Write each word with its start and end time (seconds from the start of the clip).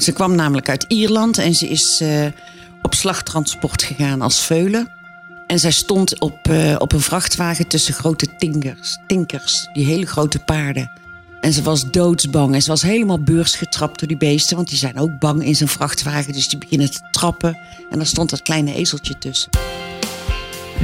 Ze 0.00 0.12
kwam 0.12 0.34
namelijk 0.34 0.68
uit 0.68 0.84
Ierland 0.88 1.38
en 1.38 1.54
ze 1.54 1.68
is 1.68 2.00
eh, 2.00 2.26
op 2.82 2.94
slagtransport 2.94 3.82
gegaan 3.82 4.22
als 4.22 4.40
veulen. 4.40 4.88
En 5.46 5.58
zij 5.58 5.70
stond 5.70 6.20
op, 6.20 6.38
eh, 6.42 6.74
op 6.78 6.92
een 6.92 7.00
vrachtwagen 7.00 7.66
tussen 7.66 7.94
grote 7.94 8.36
tinkers, 8.38 8.98
tinkers, 9.06 9.68
die 9.72 9.84
hele 9.84 10.06
grote 10.06 10.38
paarden. 10.38 10.90
En 11.40 11.52
ze 11.52 11.62
was 11.62 11.90
doodsbang 11.90 12.54
en 12.54 12.62
ze 12.62 12.68
was 12.68 12.82
helemaal 12.82 13.22
beursgetrapt 13.22 13.98
door 13.98 14.08
die 14.08 14.16
beesten, 14.16 14.56
want 14.56 14.68
die 14.68 14.78
zijn 14.78 14.98
ook 14.98 15.18
bang 15.18 15.44
in 15.44 15.56
zijn 15.56 15.68
vrachtwagen. 15.68 16.32
Dus 16.32 16.48
die 16.48 16.58
beginnen 16.58 16.90
te 16.90 17.00
trappen 17.10 17.58
en 17.90 17.96
daar 17.98 18.06
stond 18.06 18.30
dat 18.30 18.42
kleine 18.42 18.74
ezeltje 18.74 19.18
tussen. 19.18 19.50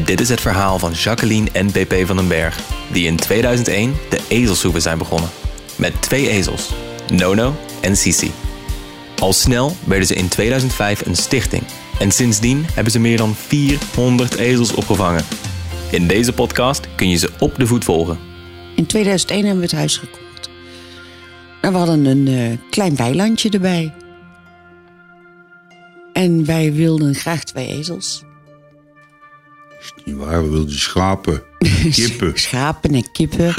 Dit 0.05 0.21
is 0.21 0.29
het 0.29 0.41
verhaal 0.41 0.79
van 0.79 0.93
Jacqueline 0.93 1.51
en 1.53 1.71
PP 1.71 1.95
van 2.07 2.17
den 2.17 2.29
Berg, 2.29 2.59
die 2.93 3.07
in 3.07 3.17
2001 3.17 3.95
de 4.11 4.21
ezelshoeven 4.29 4.83
zijn 4.83 4.99
begonnen. 4.99 5.31
Met 5.77 6.03
twee 6.03 6.29
ezels, 6.29 6.71
Nono 7.11 7.57
en 7.81 7.97
Sisi. 7.97 8.46
Al 9.21 9.33
snel 9.33 9.77
werden 9.85 10.07
ze 10.07 10.15
in 10.15 10.29
2005 10.29 11.07
een 11.07 11.17
stichting 11.17 11.63
en 11.99 12.13
sindsdien 12.13 12.67
hebben 12.73 12.93
ze 12.93 12.99
meer 12.99 13.17
dan 13.17 13.35
400 13.35 14.37
ezels 14.37 14.75
opgevangen. 14.75 15.25
In 15.91 16.07
deze 16.07 16.33
podcast 16.33 16.87
kun 16.97 17.09
je 17.09 17.17
ze 17.17 17.31
op 17.39 17.55
de 17.57 17.67
voet 17.67 17.85
volgen. 17.85 18.19
In 18.75 18.87
2001 18.87 19.45
hebben 19.45 19.61
we 19.61 19.69
het 19.69 19.77
huis 19.77 19.97
gekocht. 19.97 20.51
En 21.61 21.73
we 21.73 21.79
hadden 21.79 22.05
een 22.05 22.29
eh, 22.29 22.71
klein 22.71 22.97
weilandje 22.97 23.51
erbij. 23.51 23.95
En 26.13 26.45
wij 26.45 26.73
wilden 26.73 27.15
graag 27.15 27.45
twee 27.45 27.67
ezels. 27.67 28.23
is 29.81 29.93
niet 30.05 30.17
waar, 30.17 30.43
we 30.43 30.51
wilden 30.51 30.79
schapen, 30.79 31.43
kippen. 31.91 32.33
Schapen 32.35 32.95
en 32.95 33.13
kippen. 33.13 33.55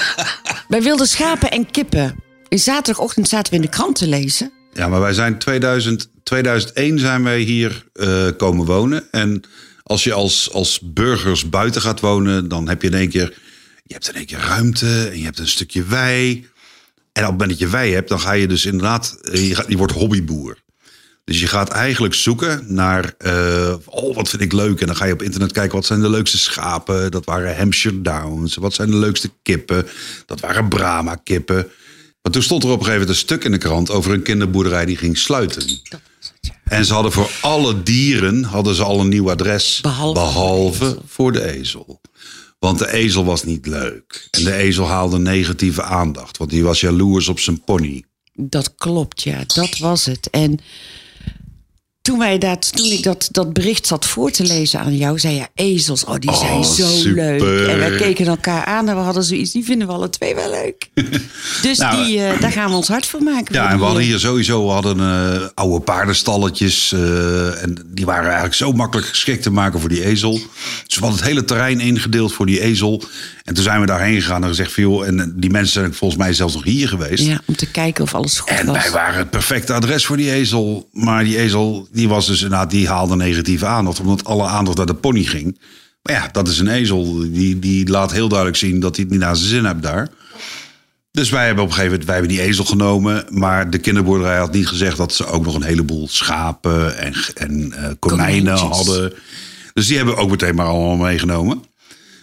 wij 0.68 0.82
wilden 0.82 1.06
schapen 1.06 1.50
en 1.50 1.70
kippen. 1.70 2.16
In 2.48 2.58
zaterdagochtend 2.58 3.28
zaten 3.28 3.50
we 3.52 3.58
in 3.58 3.64
de 3.64 3.68
krant 3.68 3.96
te 3.96 4.08
lezen. 4.08 4.52
Ja, 4.72 4.88
maar 4.88 5.00
wij 5.00 5.12
zijn 5.12 5.38
2000, 5.38 6.10
2001 6.22 6.98
zijn 6.98 7.22
wij 7.24 7.40
hier 7.40 7.84
eh, 7.92 8.26
komen 8.36 8.66
wonen. 8.66 9.10
En 9.10 9.42
als 9.82 10.04
je 10.04 10.12
als, 10.12 10.52
als 10.52 10.80
burgers 10.80 11.48
buiten 11.48 11.80
gaat 11.82 12.00
wonen, 12.00 12.48
dan 12.48 12.68
heb 12.68 12.82
je 12.82 12.88
in 12.88 12.94
één 12.94 13.08
keer... 13.08 13.34
Je 13.84 13.92
hebt 13.96 14.08
in 14.08 14.14
één 14.14 14.26
keer 14.26 14.38
ruimte 14.38 15.08
en 15.12 15.18
je 15.18 15.24
hebt 15.24 15.38
een 15.38 15.48
stukje 15.48 15.82
wei. 15.84 16.32
En 17.12 17.22
op 17.22 17.30
het 17.30 17.30
moment 17.30 17.48
dat 17.50 17.58
je 17.58 17.68
wei 17.68 17.92
hebt, 17.92 18.08
dan 18.08 18.20
ga 18.20 18.32
je 18.32 18.48
dus 18.48 18.64
inderdaad... 18.64 19.18
eh, 19.22 19.48
Je, 19.68 19.76
wordt 19.76 19.92
hobbyboer. 19.92 20.58
Dus 21.24 21.40
je 21.40 21.46
gaat 21.46 21.68
eigenlijk 21.68 22.14
zoeken 22.14 22.64
naar, 22.74 23.14
eh, 23.18 23.74
oh 23.84 24.14
wat 24.14 24.28
vind 24.28 24.42
ik 24.42 24.52
leuk. 24.52 24.80
En 24.80 24.86
dan 24.86 24.96
ga 24.96 25.04
je 25.04 25.12
op 25.12 25.22
internet 25.22 25.52
kijken, 25.52 25.74
wat 25.76 25.86
zijn 25.86 26.00
de 26.00 26.10
leukste 26.10 26.38
schapen? 26.38 27.10
Dat 27.10 27.24
waren 27.24 27.56
Hampshire 27.56 28.00
Downs. 28.02 28.56
Wat 28.56 28.74
zijn 28.74 28.90
de 28.90 28.96
leukste 28.96 29.30
kippen? 29.42 29.86
Dat 30.26 30.40
waren 30.40 30.68
Brahma 30.68 31.14
kippen. 31.14 31.70
Maar 32.22 32.32
toen 32.32 32.42
stond 32.42 32.62
er 32.62 32.68
op 32.68 32.78
een 32.78 32.84
gegeven 32.84 33.00
moment 33.00 33.18
een 33.18 33.26
stuk 33.26 33.44
in 33.44 33.50
de 33.50 33.58
krant 33.58 33.90
over 33.90 34.12
een 34.12 34.22
kinderboerderij 34.22 34.84
die 34.84 34.96
ging 34.96 35.18
sluiten. 35.18 35.80
En 36.64 36.84
ze 36.84 36.92
hadden 36.92 37.12
voor 37.12 37.30
alle 37.40 37.82
dieren 37.82 38.44
hadden 38.44 38.74
ze 38.74 38.82
al 38.82 39.00
een 39.00 39.08
nieuw 39.08 39.30
adres. 39.30 39.78
Behalve 39.80 40.20
behalve 40.20 40.98
voor 41.06 41.32
de 41.32 41.52
ezel. 41.52 42.00
Want 42.58 42.78
de 42.78 42.92
ezel 42.92 43.24
was 43.24 43.44
niet 43.44 43.66
leuk. 43.66 44.28
En 44.30 44.44
de 44.44 44.54
ezel 44.54 44.86
haalde 44.86 45.18
negatieve 45.18 45.82
aandacht. 45.82 46.36
Want 46.36 46.50
die 46.50 46.64
was 46.64 46.80
jaloers 46.80 47.28
op 47.28 47.40
zijn 47.40 47.64
pony. 47.64 48.04
Dat 48.34 48.74
klopt, 48.74 49.22
ja, 49.22 49.44
dat 49.46 49.78
was 49.78 50.04
het. 50.04 50.30
En 50.30 50.58
toen, 52.10 52.18
wij 52.18 52.38
dat, 52.38 52.76
toen 52.76 52.90
ik 52.90 53.02
dat, 53.02 53.28
dat 53.30 53.52
bericht 53.52 53.86
zat 53.86 54.06
voor 54.06 54.30
te 54.30 54.44
lezen 54.44 54.80
aan 54.80 54.96
jou, 54.96 55.18
zei 55.18 55.34
je: 55.34 55.46
ezels, 55.54 56.04
oh, 56.04 56.14
die 56.18 56.34
zijn 56.34 56.52
Oh, 56.52 56.64
zo 56.64 56.86
super. 56.86 57.14
leuk. 57.14 57.68
En 57.68 57.78
wij 57.78 57.96
keken 57.96 58.26
elkaar 58.26 58.64
aan 58.64 58.88
en 58.88 58.94
we 58.94 59.00
hadden 59.00 59.22
zoiets, 59.22 59.52
die 59.52 59.64
vinden 59.64 59.86
we 59.86 59.92
alle 59.92 60.10
twee 60.10 60.34
wel 60.34 60.50
leuk. 60.50 60.88
dus 61.62 61.78
Nou, 61.78 62.04
die, 62.04 62.22
eh, 62.22 62.40
daar 62.40 62.52
gaan 62.52 62.70
we 62.70 62.76
ons 62.76 62.88
hart 62.88 63.06
voor 63.06 63.22
maken. 63.22 63.54
Ja, 63.54 63.62
voor 63.62 63.70
en 63.70 63.78
we 63.78 63.84
hadden 63.84 64.02
eh, 64.02 64.08
hier 64.08 64.18
sowieso 64.18 64.66
we 64.66 64.72
hadden, 64.72 65.00
eh, 65.00 65.48
oude 65.54 65.80
paardenstalletjes. 65.80 66.92
en 66.92 67.78
die 67.86 68.04
waren 68.04 68.24
eigenlijk 68.24 68.54
zo 68.54 68.72
makkelijk 68.72 69.08
geschikt 69.08 69.42
te 69.42 69.50
maken 69.50 69.80
voor 69.80 69.88
die 69.88 70.04
ezel. 70.04 70.32
Dus 70.86 70.94
we 70.94 71.00
hadden 71.00 71.18
het 71.18 71.28
hele 71.28 71.44
terrein 71.44 71.80
ingedeeld 71.80 72.32
voor 72.32 72.46
die 72.46 72.60
ezel. 72.60 73.02
En 73.50 73.56
toen 73.56 73.64
zijn 73.64 73.80
we 73.80 73.86
daarheen 73.86 74.20
gegaan 74.20 74.42
en 74.42 74.48
gezegd 74.48 74.72
van 74.72 74.82
joh, 74.82 75.06
en 75.06 75.32
die 75.36 75.50
mensen 75.50 75.72
zijn 75.80 75.94
volgens 75.94 76.20
mij 76.20 76.32
zelfs 76.32 76.54
nog 76.54 76.64
hier 76.64 76.88
geweest. 76.88 77.24
Ja, 77.24 77.40
om 77.44 77.56
te 77.56 77.70
kijken 77.70 78.04
of 78.04 78.14
alles 78.14 78.38
goed 78.38 78.50
En 78.50 78.66
was. 78.66 78.82
wij 78.82 78.90
waren 78.90 79.18
het 79.18 79.30
perfecte 79.30 79.72
adres 79.72 80.06
voor 80.06 80.16
die 80.16 80.32
ezel. 80.32 80.88
Maar 80.92 81.24
die 81.24 81.38
ezel, 81.38 81.88
die 81.92 82.08
was 82.08 82.26
dus 82.26 82.42
inderdaad, 82.42 82.70
die 82.70 82.88
haalde 82.88 83.16
negatieve 83.16 83.66
aandacht. 83.66 84.00
Omdat 84.00 84.24
alle 84.24 84.46
aandacht 84.46 84.76
naar 84.76 84.86
de 84.86 84.94
pony 84.94 85.22
ging. 85.22 85.60
Maar 86.02 86.14
ja, 86.14 86.28
dat 86.32 86.48
is 86.48 86.58
een 86.58 86.68
ezel. 86.68 87.30
Die, 87.32 87.58
die 87.58 87.88
laat 87.88 88.12
heel 88.12 88.28
duidelijk 88.28 88.58
zien 88.58 88.80
dat 88.80 88.94
hij 88.96 89.04
het 89.04 89.12
niet 89.12 89.22
naar 89.22 89.36
zijn 89.36 89.48
zin 89.48 89.64
hebt 89.64 89.82
daar. 89.82 90.08
Dus 91.10 91.30
wij 91.30 91.46
hebben 91.46 91.64
op 91.64 91.70
een 91.70 91.76
gegeven 91.76 91.98
moment 91.98 92.10
wij 92.10 92.18
hebben 92.18 92.36
die 92.36 92.46
ezel 92.46 92.64
genomen. 92.64 93.24
Maar 93.28 93.70
de 93.70 93.78
kinderboerderij 93.78 94.38
had 94.38 94.52
niet 94.52 94.68
gezegd 94.68 94.96
dat 94.96 95.14
ze 95.14 95.26
ook 95.26 95.44
nog 95.44 95.54
een 95.54 95.62
heleboel 95.62 96.08
schapen 96.08 96.98
en, 96.98 97.14
en 97.34 97.72
eh, 97.72 97.90
konijnen 97.98 98.54
Konijntjes. 98.54 98.60
hadden. 98.86 99.12
Dus 99.72 99.86
die 99.86 99.96
hebben 99.96 100.14
we 100.14 100.20
ook 100.20 100.30
meteen 100.30 100.54
maar 100.54 100.66
allemaal 100.66 100.96
meegenomen. 100.96 101.62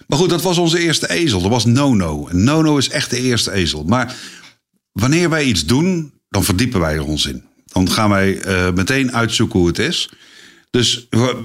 Maar 0.07 0.18
goed, 0.18 0.29
dat 0.29 0.41
was 0.41 0.57
onze 0.57 0.79
eerste 0.79 1.09
ezel. 1.09 1.41
Dat 1.41 1.51
was 1.51 1.66
Nono. 1.66 2.28
En 2.28 2.44
Nono 2.44 2.78
is 2.78 2.90
echt 2.90 3.09
de 3.09 3.18
eerste 3.22 3.51
ezel. 3.51 3.84
Maar 3.84 4.16
wanneer 4.91 5.29
wij 5.29 5.44
iets 5.44 5.66
doen, 5.66 6.13
dan 6.29 6.44
verdiepen 6.44 6.79
wij 6.79 6.94
er 6.95 7.06
ons 7.06 7.25
in. 7.25 7.44
Dan 7.66 7.91
gaan 7.91 8.09
wij 8.09 8.40
eh, 8.41 8.72
meteen 8.73 9.13
uitzoeken 9.13 9.59
hoe 9.59 9.67
het 9.67 9.79
is. 9.79 10.09
Dus 10.69 11.07
we- 11.09 11.44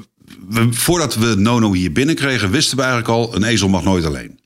we- 0.49 0.73
voordat 0.73 1.15
we 1.15 1.35
Nono 1.35 1.73
hier 1.73 1.93
binnenkregen, 1.93 2.51
wisten 2.51 2.77
we 2.77 2.83
eigenlijk 2.83 3.13
al... 3.13 3.35
een 3.35 3.45
ezel 3.45 3.69
mag 3.69 3.83
nooit 3.85 4.05
alleen. 4.05 4.41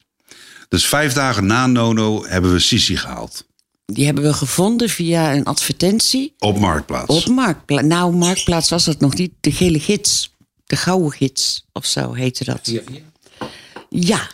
Dus 0.69 0.87
vijf 0.87 1.13
dagen 1.13 1.47
na 1.47 1.67
Nono 1.67 2.25
hebben 2.27 2.53
we 2.53 2.59
Sisi 2.59 2.97
gehaald. 2.97 3.47
Die 3.87 4.05
hebben 4.05 4.25
we 4.25 4.33
gevonden 4.33 4.89
via 4.89 5.35
een 5.35 5.45
advertentie 5.45 6.35
Op 6.39 6.59
Marktplaats. 6.59 7.15
op 7.15 7.27
Marktplaats. 7.35 7.87
Nou, 7.87 8.17
Marktplaats 8.17 8.71
was 8.71 8.85
dat 8.85 9.01
nog 9.01 9.15
niet. 9.15 9.33
De 9.41 9.53
gele 9.53 9.81
gids. 9.81 10.35
De 10.67 10.77
gouden 10.77 11.13
gids 11.13 11.67
of 11.73 11.87
zo 11.87 12.13
heette 12.13 12.45
dat. 12.45 12.61
Ja, 12.63 12.81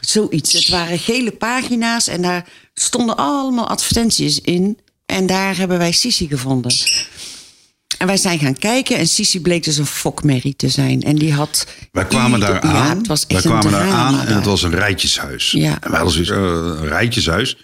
zoiets. 0.00 0.52
Het 0.52 0.68
waren 0.68 0.98
gele 0.98 1.30
pagina's 1.30 2.08
en 2.08 2.22
daar 2.22 2.48
stonden 2.74 3.16
allemaal 3.16 3.68
advertenties 3.68 4.40
in. 4.40 4.78
En 5.06 5.26
daar 5.26 5.56
hebben 5.56 5.78
wij 5.78 5.92
Sisi 5.92 6.28
gevonden. 6.28 6.72
En 7.98 8.06
wij 8.06 8.16
zijn 8.16 8.38
gaan 8.38 8.58
kijken 8.58 8.96
en 8.96 9.08
Sisi 9.08 9.40
bleek 9.40 9.64
dus 9.64 9.76
een 9.76 9.86
fokmerrie 9.86 10.56
te 10.56 10.68
zijn. 10.68 11.02
En 11.02 11.16
die 11.16 11.32
had... 11.32 11.66
Wij 11.92 12.06
kwamen 12.06 12.40
daar 12.40 12.60
aan. 12.60 12.74
Ja, 12.74 12.96
het 12.96 13.06
was 13.06 13.24
wij 13.28 13.36
echt 13.36 13.44
een 13.44 13.50
kwamen 13.50 13.72
daar 13.72 13.90
aan 13.90 14.20
en 14.20 14.34
het 14.34 14.44
was 14.44 14.62
een 14.62 14.74
rijtjeshuis. 14.74 15.50
Ja. 15.50 15.80
En 15.80 15.90
wij 15.90 16.00
hadden 16.00 16.24
zoiets, 16.24 16.30
eh, 16.30 16.82
een 16.82 16.88
rijtjeshuis. 16.88 17.56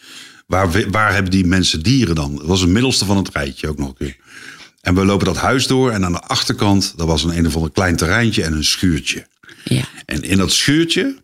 Waar, 0.47 0.91
waar 0.91 1.12
hebben 1.12 1.30
die 1.30 1.44
mensen 1.44 1.82
dieren 1.82 2.15
dan? 2.15 2.34
Het 2.34 2.47
was 2.47 2.60
het 2.60 2.70
middelste 2.70 3.04
van 3.04 3.16
het 3.16 3.28
rijtje 3.32 3.69
ook 3.69 3.78
nog 3.78 3.88
een 3.88 3.94
keer. 3.94 4.16
En 4.80 4.94
we 4.94 5.04
lopen 5.04 5.26
dat 5.26 5.36
huis 5.36 5.66
door 5.66 5.91
en 5.91 6.04
aan 6.04 6.12
de 6.12 6.20
achterkant... 6.20 6.92
dat 6.97 7.06
was 7.06 7.25
een 7.25 7.36
een 7.36 7.47
of 7.47 7.54
ander 7.54 7.70
klein 7.70 7.97
terreintje 7.97 8.42
en 8.42 8.53
een 8.53 8.65
schuurtje. 8.65 9.26
Ja. 9.65 9.84
En 10.06 10.22
in 10.22 10.38
dat 10.38 10.53
schuurtje 10.53 11.16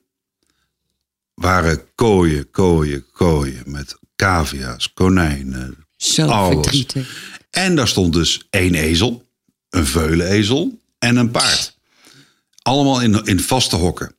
waren 1.34 1.80
kooien, 1.94 2.50
kooien, 2.50 3.04
kooien... 3.12 3.62
met 3.66 3.96
cavia's, 4.16 4.92
konijnen, 4.92 5.76
Zo 5.96 6.26
alles. 6.26 6.54
verdrietig. 6.54 7.32
En 7.50 7.74
daar 7.76 7.88
stond 7.88 8.12
dus 8.12 8.46
één 8.50 8.74
ezel, 8.74 9.28
een 9.70 9.86
veulenezel 9.86 10.78
en 10.98 11.16
een 11.16 11.30
paard. 11.30 11.78
Allemaal 12.62 13.00
in, 13.00 13.24
in 13.24 13.40
vaste 13.40 13.76
hokken. 13.76 14.14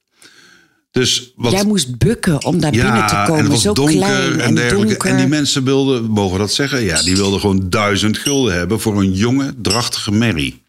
Dus 0.92 1.32
wat, 1.36 1.52
Jij 1.52 1.64
moest 1.66 1.98
bukken 1.98 2.44
om 2.46 2.60
daar 2.60 2.72
binnen 2.72 3.08
te 3.08 3.14
komen. 3.16 3.36
en 3.36 3.44
het 3.44 3.48
was 3.52 3.62
Zo 3.62 3.74
donker 3.74 3.96
klein 3.96 4.40
en 4.40 4.56
dergelijke. 4.56 4.88
donker. 4.88 5.10
En 5.10 5.18
die 5.18 5.28
mensen 5.28 5.64
wilden, 5.64 6.04
mogen 6.04 6.40
dat 6.40 6.54
zeggen? 6.54 6.84
Ja, 6.84 7.02
die 7.02 7.16
wilden 7.16 7.40
gewoon 7.40 7.70
duizend 7.70 8.18
gulden 8.18 8.54
hebben 8.54 8.80
voor 8.80 9.00
een 9.02 9.14
jonge, 9.14 9.54
drachtige 9.62 10.12
merrie. 10.12 10.64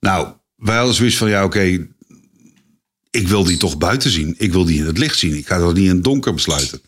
Nou, 0.00 0.28
wij 0.56 0.76
hadden 0.76 0.94
zoiets 0.94 1.16
van, 1.16 1.28
ja 1.28 1.44
oké, 1.44 1.86
ik 3.18 3.28
wil 3.28 3.44
die 3.44 3.56
toch 3.56 3.78
buiten 3.78 4.10
zien. 4.10 4.34
Ik 4.38 4.52
wil 4.52 4.64
die 4.64 4.78
in 4.78 4.86
het 4.86 4.98
licht 4.98 5.18
zien. 5.18 5.36
Ik 5.36 5.46
ga 5.46 5.58
dat 5.58 5.74
niet 5.74 5.84
in 5.84 5.94
het 5.94 6.04
donker 6.04 6.34
besluiten. 6.34 6.80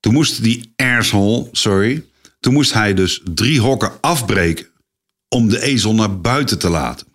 Toen 0.00 0.12
moest 0.12 0.42
die 0.42 0.72
asshole, 0.76 1.48
sorry, 1.52 2.04
toen 2.40 2.52
moest 2.52 2.72
hij 2.72 2.94
dus 2.94 3.20
drie 3.34 3.60
hokken 3.60 3.92
afbreken 4.00 4.66
om 5.28 5.48
de 5.48 5.62
ezel 5.62 5.94
naar 5.94 6.20
buiten 6.20 6.58
te 6.58 6.68
laten. 6.68 7.06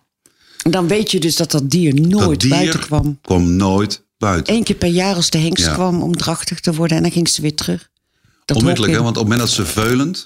En 0.62 0.70
dan 0.70 0.88
weet 0.88 1.10
je 1.10 1.20
dus 1.20 1.36
dat 1.36 1.50
dat 1.50 1.70
dier 1.70 1.94
nooit 1.94 2.28
dat 2.28 2.40
dier 2.40 2.50
buiten 2.50 2.80
kwam. 2.80 3.18
kwam 3.22 3.56
nooit 3.56 4.04
buiten. 4.18 4.54
Eén 4.54 4.64
keer 4.64 4.76
per 4.76 4.88
jaar 4.88 5.14
als 5.14 5.30
de 5.30 5.38
hengst 5.38 5.64
Ja. 5.64 5.72
kwam 5.74 6.02
om 6.02 6.16
drachtig 6.16 6.60
te 6.60 6.74
worden. 6.74 6.96
En 6.96 7.02
dan 7.02 7.12
ging 7.12 7.28
ze 7.28 7.42
weer 7.42 7.54
terug. 7.54 7.88
Dat 8.44 8.56
Onmiddellijk, 8.56 8.92
hè? 8.92 9.02
want 9.02 9.16
op 9.16 9.22
het 9.22 9.32
moment 9.32 9.40
dat 9.48 9.56
ze 9.56 9.72
veulend 9.72 10.24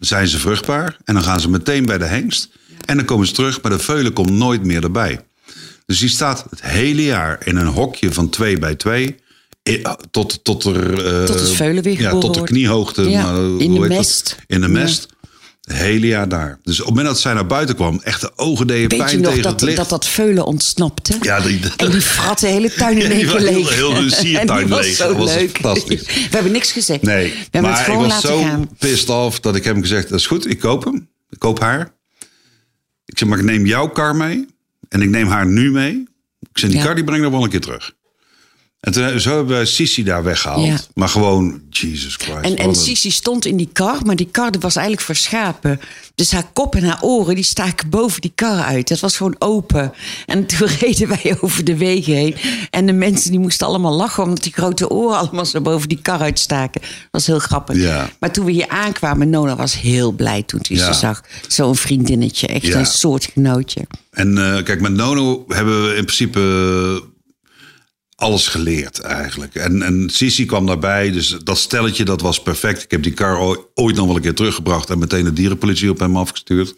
zijn 0.00 0.28
ze 0.28 0.38
vruchtbaar. 0.38 0.96
En 1.04 1.14
dan 1.14 1.22
gaan 1.22 1.40
ze 1.40 1.50
meteen 1.50 1.86
bij 1.86 1.98
de 1.98 2.04
hengst. 2.04 2.48
En 2.84 2.96
dan 2.96 3.04
komen 3.04 3.26
ze 3.26 3.32
terug, 3.32 3.62
maar 3.62 3.70
de 3.70 3.78
veulen 3.78 4.12
komt 4.12 4.30
nooit 4.30 4.64
meer 4.64 4.82
erbij. 4.82 5.25
Dus 5.86 5.98
die 5.98 6.08
staat 6.08 6.44
het 6.50 6.62
hele 6.62 7.02
jaar 7.04 7.38
in 7.46 7.56
een 7.56 7.66
hokje 7.66 8.12
van 8.12 8.28
twee 8.28 8.58
bij 8.58 8.74
twee. 8.74 9.16
i- 9.68 9.82
Tot, 10.10 10.44
tot, 10.44 10.64
er, 10.64 11.06
eh, 11.20 11.24
Tot 11.24 11.40
het 11.40 11.50
veulen 11.50 11.82
weer 11.82 12.00
Ja, 12.00 12.18
tot 12.18 12.34
de 12.34 12.42
kniehoogte. 12.42 13.10
Ja, 13.10 13.34
hoe 13.34 13.62
in 13.62 13.74
de 13.74 13.80
mest. 13.88 14.36
In 14.46 14.60
de 14.60 14.66
Ja. 14.66 14.72
mest. 14.72 15.06
Het 15.60 15.76
hele 15.76 16.06
jaar 16.06 16.28
daar. 16.28 16.58
Dus 16.62 16.80
op 16.80 16.86
het 16.86 16.94
moment 16.94 17.06
dat 17.14 17.20
zij 17.22 17.32
naar 17.34 17.46
buiten 17.46 17.74
kwam, 17.74 18.00
echt 18.04 18.20
de 18.20 18.32
ogen 18.36 18.66
deden 18.66 18.88
Weet 18.88 18.98
je 18.98 19.04
pijn 19.04 19.16
nog 19.20 19.28
tegen 19.28 19.42
dat, 19.42 19.52
het 19.52 19.60
licht. 19.62 19.76
dat 19.76 19.88
dat 19.88 20.06
veulen 20.06 20.44
ontsnapte? 20.46 21.16
Ja, 21.20 21.40
die, 21.40 21.60
En 21.76 21.90
die 21.90 22.00
frat 22.00 22.38
de 22.38 22.46
hele 22.46 22.72
tuin 22.72 22.98
in 23.02 23.10
één 23.10 23.26
keer 23.26 23.36
heel- 23.40 23.40
leeg. 23.54 23.74
heel 23.74 23.94
hun 23.94 24.10
siertuin 24.20 24.68
leeg. 24.68 24.96
zo 24.96 25.08
Dat 25.08 25.16
was 25.16 25.34
leuk. 25.34 25.50
fantastisch. 25.50 26.02
We 26.06 26.26
hebben 26.30 26.52
niks 26.52 26.72
gezegd. 26.72 27.02
Nee, 27.02 27.32
We 27.50 27.60
maar 27.60 27.78
het 27.78 27.88
ik 27.88 27.94
was 27.94 28.20
zo 28.20 28.40
gaan. 28.40 28.68
pissed 28.78 29.08
off 29.08 29.40
dat 29.40 29.56
ik 29.56 29.64
heb 29.64 29.72
hem 29.74 29.82
gezegd: 29.82 30.08
dat 30.08 30.18
is 30.18 30.26
goed, 30.26 30.50
ik 30.50 30.58
koop 30.58 30.84
hem. 30.84 31.08
Ik 31.30 31.38
koop 31.38 31.60
haar. 31.60 31.94
Ik 33.04 33.18
zeg, 33.18 33.28
maar 33.28 33.38
ik 33.38 33.44
neem 33.44 33.66
jouw 33.66 33.88
kar 33.88 34.16
mee. 34.16 34.46
En 34.88 35.02
ik 35.02 35.08
neem 35.08 35.26
haar 35.26 35.46
nu 35.46 35.70
mee. 35.70 36.06
Ik 36.40 36.58
zeg, 36.58 36.70
die 36.70 36.78
Ja. 36.78 36.84
kar 36.84 36.94
die 36.94 37.04
breng 37.04 37.18
ik 37.18 37.24
nog 37.24 37.32
wel 37.32 37.44
een 37.44 37.50
keer 37.50 37.60
terug. 37.60 37.95
En 38.80 38.92
toen, 38.92 39.20
zo 39.20 39.36
hebben 39.36 39.58
we 39.58 39.64
Sissi 39.64 40.02
daar 40.04 40.22
weggehaald. 40.24 40.66
Ja. 40.66 40.78
Maar 40.94 41.08
gewoon, 41.08 41.60
Jesus 41.70 42.14
Christ. 42.14 42.40
En, 42.40 42.56
en 42.56 42.74
Sisi 42.74 43.10
stond 43.10 43.44
in 43.44 43.56
die 43.56 43.68
kar, 43.72 43.98
maar 44.04 44.16
die 44.16 44.28
kar 44.30 44.50
was 44.60 44.76
eigenlijk 44.76 45.06
verschapen. 45.06 45.80
Dus 46.14 46.32
haar 46.32 46.50
kop 46.52 46.74
en 46.74 46.84
haar 46.84 47.02
oren 47.02 47.34
die 47.34 47.44
staken 47.44 47.88
boven 47.88 48.20
die 48.20 48.32
kar 48.34 48.64
uit. 48.64 48.88
Dat 48.88 49.00
was 49.00 49.16
gewoon 49.16 49.36
open. 49.38 49.92
En 50.26 50.46
toen 50.46 50.68
reden 50.80 51.08
wij 51.08 51.36
over 51.40 51.64
de 51.64 51.76
wegen 51.76 52.14
heen. 52.14 52.34
En 52.70 52.86
de 52.86 52.92
mensen 52.92 53.30
die 53.30 53.40
moesten 53.40 53.66
allemaal 53.66 53.92
lachen... 53.96 54.22
omdat 54.22 54.42
die 54.42 54.52
grote 54.52 54.90
oren 54.90 55.18
allemaal 55.18 55.46
zo 55.46 55.60
boven 55.60 55.88
die 55.88 56.02
kar 56.02 56.20
uitstaken. 56.20 56.80
Dat 56.80 56.90
was 57.10 57.26
heel 57.26 57.38
grappig. 57.38 57.76
Ja. 57.76 58.10
Maar 58.20 58.32
toen 58.32 58.44
we 58.44 58.52
hier 58.52 58.68
aankwamen, 58.68 59.30
Nona 59.30 59.56
was 59.56 59.80
heel 59.80 60.12
blij 60.12 60.42
toen 60.42 60.60
hij 60.68 60.76
Ja. 60.76 60.92
ze 60.92 60.98
zag. 60.98 61.22
Zo'n 61.48 61.76
vriendinnetje, 61.76 62.46
echt 62.46 62.74
een 62.74 62.86
soortgenootje. 62.86 63.86
En 64.10 64.38
eh, 64.56 64.62
kijk, 64.64 64.80
met 64.80 64.92
Nono 64.92 65.44
hebben 65.48 65.82
we 65.88 65.96
in 65.96 66.04
principe 66.04 66.40
alles 68.16 68.48
geleerd 68.48 69.00
eigenlijk. 69.00 69.54
En, 69.54 69.82
en 69.82 70.10
Sisi 70.12 70.46
kwam 70.46 70.66
daarbij, 70.66 71.10
dus 71.10 71.36
dat 71.44 71.58
stelletje 71.58 72.04
dat 72.04 72.20
was 72.20 72.42
perfect. 72.42 72.82
Ik 72.82 72.90
heb 72.90 73.02
die 73.02 73.12
kar 73.12 73.38
ooit, 73.74 73.96
nog 73.96 74.06
wel 74.06 74.16
een 74.16 74.22
keer 74.22 74.34
teruggebracht... 74.34 74.90
en 74.90 74.98
meteen 74.98 75.24
de 75.24 75.32
dierenpolitie 75.32 75.90
op 75.90 75.98
hem 75.98 76.16
afgestuurd. 76.16 76.74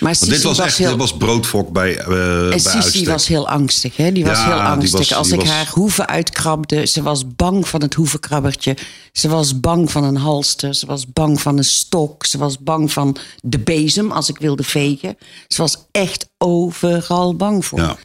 Maar 0.00 0.16
dit 0.20 0.42
was 0.42 0.58
echt 0.58 0.76
heel... 0.78 0.88
dit 0.88 0.98
was 0.98 1.16
broodfok 1.16 1.72
bij, 1.72 2.04
bij 2.08 2.50
En 2.50 2.60
Sisi 2.60 2.76
uitstek. 2.76 3.06
was 3.06 3.26
heel 3.26 3.48
angstig, 3.48 3.96
hè? 3.96 4.12
Die 4.12 4.24
was 4.24 4.38
Ja, 4.38 4.44
heel 4.44 4.60
angstig. 4.60 4.98
was- 4.98 5.14
Als 5.14 5.30
ik 5.30 5.38
was- 5.40 5.48
haar 5.48 5.68
hoeven 5.68 6.06
uitkrabde, 6.08 6.86
ze 6.86 7.02
was 7.02 7.34
bang 7.36 7.68
van 7.68 7.82
het 7.82 7.94
hoevenkrabbertje. 7.94 8.76
Ze 9.12 9.28
was 9.28 9.60
bang 9.60 9.90
van 9.90 10.04
een 10.04 10.16
halster. 10.16 10.74
Ze 10.74 10.86
was 10.86 11.12
bang 11.12 11.40
van 11.40 11.58
een 11.58 11.64
stok. 11.64 12.26
Ze 12.26 12.38
was 12.38 12.58
bang 12.58 12.92
van 12.92 13.16
de 13.42 13.58
bezem 13.58 14.10
als 14.12 14.28
ik 14.28 14.38
wilde 14.38 14.62
vegen. 14.62 15.16
Ze 15.48 15.60
was 15.60 15.76
echt 15.90 16.28
overal 16.38 17.36
bang 17.36 17.64
voor. 17.66 17.78
Ja. 17.78 17.96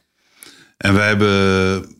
En 0.78 0.94
wij 0.94 1.08
hebben 1.08 1.95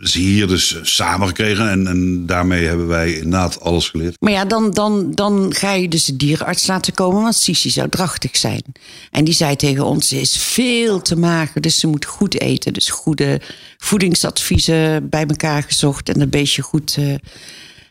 ze 0.00 0.18
hier 0.18 0.46
dus 0.46 0.76
samen 0.82 1.26
gekregen. 1.26 1.70
En, 1.70 1.86
en 1.86 2.26
daarmee 2.26 2.66
hebben 2.66 2.86
wij 2.86 3.12
inderdaad 3.12 3.60
alles 3.60 3.88
geleerd. 3.88 4.16
Maar 4.20 4.32
ja, 4.32 4.44
dan, 4.44 4.70
dan, 4.70 5.10
dan 5.10 5.54
ga 5.54 5.72
je 5.72 5.88
dus 5.88 6.04
de 6.04 6.16
dierenarts 6.16 6.66
laten 6.66 6.94
komen, 6.94 7.22
want 7.22 7.34
Sisi 7.34 7.70
zou 7.70 7.88
drachtig 7.88 8.36
zijn. 8.36 8.62
En 9.10 9.24
die 9.24 9.34
zei 9.34 9.56
tegen 9.56 9.84
ons, 9.84 10.08
ze 10.08 10.20
is 10.20 10.36
veel 10.36 11.02
te 11.02 11.16
mager, 11.16 11.60
dus 11.60 11.78
ze 11.78 11.86
moet 11.86 12.04
goed 12.04 12.40
eten. 12.40 12.72
Dus 12.72 12.88
goede 12.88 13.40
voedingsadviezen 13.78 15.08
bij 15.08 15.26
elkaar 15.26 15.62
gezocht 15.62 16.08
en 16.08 16.18
dat 16.18 16.30
beestje 16.30 16.62
goed 16.62 16.96
eh, 16.98 17.14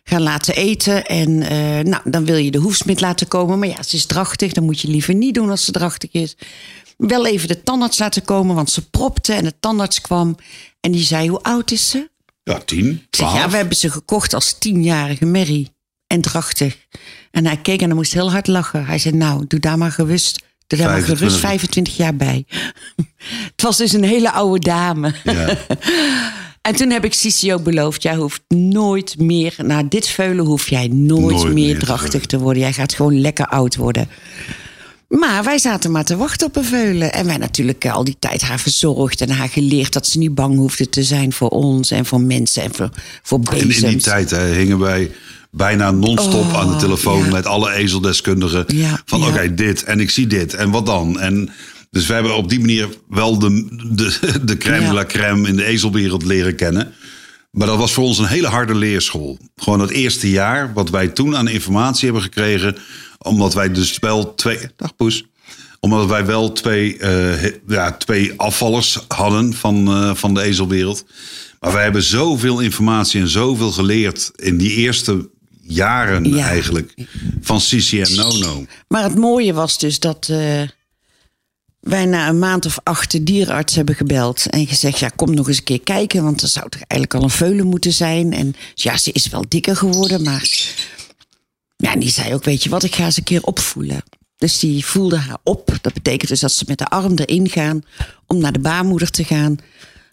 gaan 0.04 0.22
laten 0.22 0.56
eten. 0.56 1.06
En 1.06 1.42
eh, 1.42 1.84
nou, 1.84 2.10
dan 2.10 2.26
wil 2.26 2.38
je 2.38 2.52
de 2.52 2.58
hoefsmid 2.58 3.02
laten 3.02 3.28
komen. 3.28 3.60
Maar 3.60 3.68
ja, 3.68 3.84
ze 3.84 3.96
is 3.96 4.06
drachtig, 4.06 4.52
dan 4.52 4.64
moet 4.64 4.80
je 4.80 4.88
liever 4.88 5.14
niet 5.14 5.34
doen 5.34 5.50
als 5.50 5.66
ze 5.66 5.72
drachtig 5.72 6.12
is. 6.12 6.36
Wel 7.08 7.26
even 7.26 7.48
de 7.48 7.64
tandarts 7.64 8.00
laten 8.00 8.24
komen, 8.24 8.56
want 8.56 8.70
ze 8.70 8.90
propte 8.90 9.34
en 9.34 9.44
de 9.44 9.54
tandarts 9.60 10.02
kwam. 10.02 10.36
En 10.80 10.92
die 10.92 11.04
zei, 11.04 11.30
hoe 11.30 11.42
oud 11.42 11.72
is 11.72 11.90
ze? 11.90 12.10
Ja, 12.44 12.60
tien, 12.60 13.06
zeg, 13.10 13.34
ja, 13.34 13.50
we 13.50 13.58
hebben 13.58 13.78
ze 13.78 13.90
gekocht 13.90 14.34
als 14.34 14.58
tienjarige 14.58 15.26
merrie. 15.26 15.72
En 16.08 16.22
drachtig. 16.22 16.78
En 17.32 17.46
hij 17.46 17.58
keek 17.58 17.82
en 17.82 17.86
hij 17.86 17.96
moest 17.96 18.14
heel 18.14 18.32
hard 18.32 18.48
lachen. 18.48 18.86
Hij 18.86 18.98
zei, 19.00 19.16
nou, 19.16 19.46
doe 19.48 19.60
daar 19.60 19.78
maar 19.78 19.92
gerust. 19.92 20.44
Doe 20.68 20.80
daar 20.80 20.88
maar 20.90 21.02
25. 21.02 21.18
gerust 21.18 21.40
25 21.40 21.98
jaar 21.98 22.16
bij. 22.16 22.46
Het 23.52 23.62
was 23.62 23.78
dus 23.78 23.94
een 23.94 24.04
hele 24.04 24.32
oude 24.32 24.60
dame. 24.60 25.14
Ja. 25.24 25.58
En 26.62 26.76
toen 26.76 26.90
heb 26.90 27.06
ik 27.06 27.14
Sisi 27.14 27.54
ook 27.54 27.64
beloofd, 27.64 28.04
jij 28.04 28.16
hoeft 28.16 28.42
nooit 28.48 29.20
meer, 29.20 29.56
na 29.58 29.84
dit 29.84 30.08
veulen 30.08 30.46
hoef 30.46 30.70
jij 30.70 30.88
nooit, 30.88 31.36
Nooit 31.36 31.54
meer 31.54 31.80
drachtig 31.80 32.26
te 32.26 32.40
worden. 32.40 32.62
Jij 32.62 32.74
gaat 32.74 32.94
gewoon 32.94 33.22
lekker 33.22 33.46
oud 33.46 33.76
worden. 33.76 34.10
Maar 35.10 35.44
wij 35.44 35.58
zaten 35.58 35.92
maar 35.92 36.06
te 36.06 36.16
wachten 36.16 36.48
op 36.48 36.56
een 36.56 36.66
veulen. 36.66 37.14
En 37.14 37.26
wij 37.26 37.38
natuurlijk 37.38 37.84
eh, 37.84 37.94
al 37.94 38.04
die 38.04 38.16
tijd 38.20 38.42
haar 38.42 38.60
verzorgd 38.60 39.22
en 39.22 39.30
haar 39.30 39.50
geleerd 39.50 39.94
dat 39.94 40.08
ze 40.08 40.18
niet 40.18 40.36
bang 40.36 40.56
hoefde 40.56 40.90
te 40.90 41.04
zijn 41.04 41.34
voor 41.34 41.50
ons 41.50 41.92
en 41.92 42.06
voor 42.06 42.22
mensen 42.22 42.64
en 42.64 42.74
voor, 42.74 42.90
voor 43.24 43.40
En 43.52 43.70
in 43.70 43.88
die 43.88 43.98
tijd 43.98 44.30
hè, 44.30 44.54
hingen 44.54 44.80
wij 44.80 45.12
bijna 45.52 45.92
non-stop 45.92 46.46
Oh, 46.46 46.60
aan 46.60 46.70
de 46.70 46.76
telefoon 46.76 47.24
ja. 47.24 47.32
met 47.32 47.46
alle 47.46 47.72
ezeldeskundigen. 47.72 48.64
Ja, 48.68 49.02
van 49.06 49.20
ja. 49.20 49.28
oké, 49.28 49.54
dit 49.54 49.84
en 49.84 50.00
ik 50.00 50.10
zie 50.10 50.28
dit 50.28 50.54
en 50.54 50.70
wat 50.70 50.86
dan? 50.86 51.20
En 51.20 51.50
dus 51.92 52.08
we 52.08 52.14
hebben 52.14 52.36
op 52.36 52.50
die 52.50 52.60
manier 52.60 52.90
wel 53.10 53.40
de, 53.40 53.68
de, 53.92 54.40
de 54.46 54.58
crème 54.58 54.88
de 54.88 54.94
la 54.94 55.06
crème 55.06 55.48
in 55.48 55.56
de 55.56 55.66
ezelwereld 55.66 56.26
leren 56.26 56.56
kennen. 56.56 56.94
Maar 57.52 57.68
dat 57.68 57.78
was 57.78 57.94
voor 57.94 58.04
ons 58.04 58.18
een 58.18 58.26
hele 58.26 58.48
harde 58.48 58.76
leerschool. 58.76 59.38
Gewoon 59.56 59.80
het 59.80 59.90
eerste 59.90 60.30
jaar, 60.30 60.74
wat 60.74 60.90
wij 60.90 61.08
toen 61.08 61.36
aan 61.38 61.48
informatie 61.48 62.04
hebben 62.06 62.24
gekregen. 62.24 62.78
Omdat 63.18 63.54
wij 63.54 63.72
dus 63.72 64.00
wel 64.00 64.36
twee. 64.36 64.60
Dag 64.76 64.96
Poes. 64.96 65.26
Omdat 65.80 66.06
wij 66.08 66.26
wel 66.26 66.52
twee, 66.52 66.98
eh, 66.98 67.52
ja, 67.68 67.92
twee 67.92 68.34
afvallers 68.38 69.00
hadden 69.08 69.54
van, 69.54 69.88
eh, 69.88 70.16
van 70.16 70.34
de 70.34 70.42
ezelwereld. 70.42 71.06
Maar 71.60 71.74
wij 71.74 71.84
hebben 71.84 72.04
zoveel 72.04 72.60
informatie 72.60 73.22
en 73.22 73.28
zoveel 73.28 73.72
geleerd 73.72 74.32
in 74.36 74.58
die 74.58 74.72
eerste 74.76 75.30
jaren 75.62 76.24
Ja. 76.36 76.46
eigenlijk. 76.48 76.94
Van 77.42 77.62
Sisi 77.62 78.02
en 78.02 78.16
Nono. 78.16 78.66
Maar 78.88 79.04
het 79.04 79.16
mooie 79.18 79.54
was 79.54 79.80
dus 79.80 80.00
dat 80.00 80.28
eh, 80.30 80.62
wij 81.80 82.06
na 82.06 82.28
een 82.28 82.40
maand 82.40 82.66
of 82.66 82.80
acht 82.84 83.12
de 83.12 83.24
dierenarts 83.24 83.76
hebben 83.76 83.96
gebeld. 83.96 84.46
En 84.46 84.68
gezegd, 84.68 85.00
ja, 85.00 85.10
kom 85.16 85.34
nog 85.34 85.48
eens 85.48 85.58
een 85.58 85.64
keer 85.64 85.82
kijken. 85.82 86.24
Want 86.24 86.42
er 86.42 86.48
zou 86.48 86.70
toch 86.70 86.82
eigenlijk 86.88 87.14
al 87.14 87.24
een 87.24 87.38
veulen 87.38 87.68
moeten 87.68 87.94
zijn. 87.94 88.34
En 88.34 88.56
ja, 88.74 88.98
ze 88.98 89.12
is 89.12 89.28
wel 89.28 89.46
dikker 89.48 89.76
geworden, 89.76 90.24
maar... 90.24 90.50
Ja, 91.76 91.94
en 91.94 92.00
die 92.00 92.12
zei 92.12 92.34
ook, 92.34 92.44
weet 92.44 92.64
je 92.64 92.70
wat, 92.70 92.84
ik 92.84 92.96
ga 92.96 93.12
ze 93.12 93.18
een 93.20 93.24
keer 93.24 93.44
opvoelen. 93.44 94.04
Dus 94.38 94.60
die 94.60 94.86
voelde 94.86 95.18
haar 95.18 95.38
op. 95.44 95.78
Dat 95.82 95.94
betekent 95.94 96.30
dus 96.30 96.40
dat 96.40 96.52
ze 96.52 96.64
met 96.68 96.78
de 96.78 96.86
arm 96.86 97.14
erin 97.16 97.50
gaan 97.50 97.84
om 98.28 98.38
naar 98.38 98.52
de 98.52 98.60
baarmoeder 98.60 99.10
te 99.10 99.24
gaan. 99.24 99.58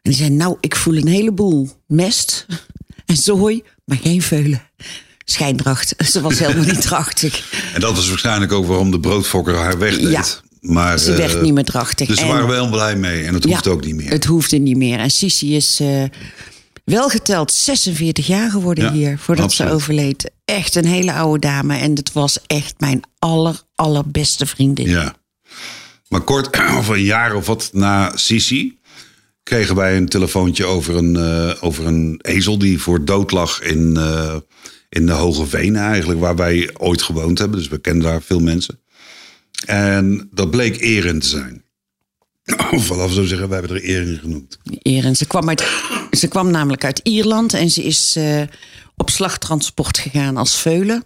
En 0.03 0.13
die 0.13 0.15
zei, 0.15 0.31
nou, 0.31 0.57
ik 0.61 0.77
voel 0.77 0.97
een 0.97 1.09
heleboel 1.09 1.69
mest 1.87 2.47
en 3.07 3.17
zooi, 3.17 3.63
maar 3.85 3.99
geen 4.03 4.23
veulen. 4.23 4.63
Schijndracht. 5.25 5.95
Ze 5.99 6.21
was 6.21 6.39
helemaal 6.39 6.65
niet 6.65 6.83
drachtig. 6.83 7.53
En 7.75 7.81
dat 7.81 7.97
was 7.97 8.09
waarschijnlijk 8.09 8.53
ook 8.53 8.67
waarom 8.67 8.91
de 8.91 9.01
broodfokker 9.01 9.57
haar 9.57 9.79
wegdeed. 9.79 10.11
Ja. 10.11 10.25
Maar, 10.67 10.99
Ze 10.99 11.11
eh, 11.13 11.17
werd 11.19 11.43
niet 11.43 11.53
meer 11.53 11.65
drachtig. 11.65 12.09
Dus 12.09 12.19
En- 12.21 12.27
waren 12.29 12.47
wel 12.49 12.69
blij 12.71 12.97
mee. 12.97 13.25
En 13.25 13.35
het 13.35 13.45
hoeft 13.45 13.65
Ja, 13.65 13.71
ook 13.71 13.85
niet 13.85 13.95
meer. 13.95 14.11
Het 14.11 14.25
hoefde 14.25 14.57
niet 14.57 14.77
meer. 14.77 14.99
En 14.99 15.11
Sisi 15.11 15.57
is 15.57 15.81
eh, 15.81 16.03
wel 16.85 17.09
geteld 17.09 17.53
46 17.53 18.27
jaar 18.27 18.51
geworden 18.51 18.85
Ja, 18.85 18.93
hier 18.93 19.19
voordat 19.19 19.45
absoluut. 19.45 19.71
ze 19.71 19.77
overleed. 19.77 20.31
Echt 20.45 20.75
een 20.75 20.87
hele 20.87 21.13
oude 21.13 21.39
dame. 21.47 21.77
En 21.77 21.95
het 21.95 22.13
was 22.13 22.39
echt 22.47 22.75
mijn 22.81 23.01
aller, 23.19 23.63
allerbeste 23.75 24.47
vriendin. 24.47 24.89
Ja. 24.89 25.15
Maar 26.09 26.21
kort, 26.21 26.57
of 26.79 26.89
een 26.89 27.03
jaar 27.03 27.35
of 27.35 27.47
wat 27.47 27.71
na 27.73 28.13
Sisi, 28.17 28.79
kregen 29.43 29.75
wij 29.77 29.97
een 29.97 30.09
telefoontje 30.09 30.65
over 30.65 30.97
een, 30.97 31.17
eh, 31.17 31.63
over 31.65 31.87
een 31.87 32.19
ezel 32.23 32.59
die 32.59 32.81
voor 32.81 33.05
dood 33.05 33.31
lag 33.31 33.63
in, 33.63 33.97
eh, 33.97 34.35
in 34.89 35.07
de 35.07 35.13
Hoge 35.13 35.47
Venen 35.47 35.83
eigenlijk, 35.83 36.21
waar 36.21 36.37
wij 36.37 36.71
ooit 36.79 37.03
gewoond 37.03 37.39
hebben. 37.39 37.59
Dus 37.59 37.69
we 37.69 37.79
kennen 37.79 38.03
daar 38.03 38.23
veel 38.23 38.41
mensen. 38.41 38.81
En 39.67 40.29
dat 40.33 40.51
bleek 40.51 40.81
Erin 40.81 41.21
te 41.21 41.27
zijn. 41.27 41.65
Of 42.77 42.89
wat 42.89 43.11
zo 43.11 43.25
zeggen, 43.25 43.49
we 43.49 43.55
hebben 43.55 43.77
er 43.77 43.83
Erin 43.83 44.19
genoemd. 44.19 44.59
Erin. 44.83 45.17
Ze 45.17 45.27
kwam, 45.27 45.55
ze 46.11 46.29
kwam 46.29 46.51
namelijk 46.51 46.85
uit 46.85 47.01
Ierland 47.03 47.55
en 47.55 47.71
ze 47.71 47.83
is 47.83 48.17
eh, 48.17 48.43
op 48.97 49.11
slagtransport 49.11 49.99
gegaan 49.99 50.37
als 50.37 50.57
veulen. 50.57 51.05